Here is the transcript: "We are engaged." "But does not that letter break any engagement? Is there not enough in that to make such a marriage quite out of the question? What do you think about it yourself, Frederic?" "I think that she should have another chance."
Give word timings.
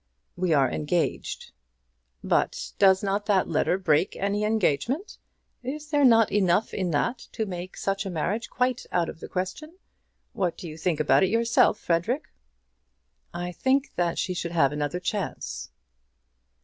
"We 0.35 0.51
are 0.51 0.67
engaged." 0.67 1.51
"But 2.23 2.71
does 2.79 3.03
not 3.03 3.27
that 3.27 3.47
letter 3.47 3.77
break 3.77 4.15
any 4.15 4.43
engagement? 4.43 5.19
Is 5.61 5.91
there 5.91 6.03
not 6.03 6.31
enough 6.31 6.73
in 6.73 6.89
that 6.89 7.19
to 7.33 7.45
make 7.45 7.77
such 7.77 8.03
a 8.03 8.09
marriage 8.09 8.49
quite 8.49 8.87
out 8.91 9.09
of 9.09 9.19
the 9.19 9.27
question? 9.29 9.77
What 10.33 10.57
do 10.57 10.67
you 10.67 10.75
think 10.75 10.99
about 10.99 11.21
it 11.21 11.29
yourself, 11.29 11.77
Frederic?" 11.79 12.31
"I 13.31 13.51
think 13.51 13.93
that 13.93 14.17
she 14.17 14.33
should 14.33 14.53
have 14.53 14.71
another 14.71 14.99
chance." 14.99 15.69